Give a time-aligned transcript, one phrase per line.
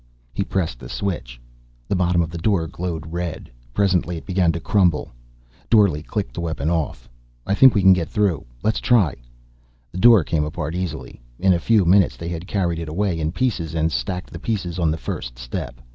[0.33, 1.39] He pressed the switch.
[1.87, 3.51] The bottom of the door glowed red.
[3.71, 5.11] Presently it began to crumble.
[5.69, 7.07] Dorle clicked the weapon off.
[7.45, 8.43] "I think we can get through.
[8.63, 9.15] Let's try."
[9.91, 11.21] The door came apart easily.
[11.37, 14.79] In a few minutes they had carried it away in pieces and stacked the pieces
[14.79, 15.79] on the first step.